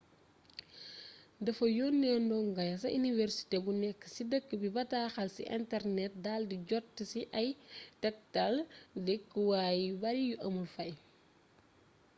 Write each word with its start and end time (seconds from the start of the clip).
dafa 1.45 1.65
yonee 1.77 2.17
ndongo 2.25 2.59
ya 2.69 2.75
ca 2.81 2.89
iniwersité 2.97 3.55
bu 3.65 3.71
nekk 3.81 3.99
ci 4.13 4.21
dëkk 4.31 4.49
bi 4.61 4.67
bataaxal 4.75 5.29
ci 5.35 5.43
internet 5.59 6.11
dal 6.25 6.41
di 6.51 6.57
jot 6.69 6.85
ci 7.09 7.21
ay 7.39 7.49
tektal 8.01 8.55
dëkkuwaay 9.05 9.77
yu 9.87 9.95
bari 10.03 10.23
yu 10.31 10.35
amul 10.45 10.67
fay 10.75 10.91